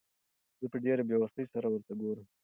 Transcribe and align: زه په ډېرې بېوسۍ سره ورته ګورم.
زه 0.59 0.65
په 0.71 0.77
ډېرې 0.83 1.03
بېوسۍ 1.09 1.45
سره 1.53 1.67
ورته 1.69 1.93
ګورم. 2.01 2.25